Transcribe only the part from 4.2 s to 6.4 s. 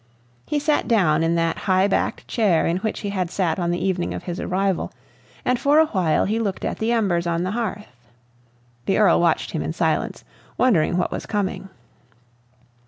his arrival, and for a while he